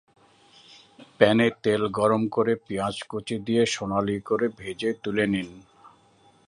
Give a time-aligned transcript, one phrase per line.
[1.17, 5.49] প্যানে তেল গরম করে পেঁয়াজ কুচি দিয়ে সোনালি করে ভেজে তুলে নিন।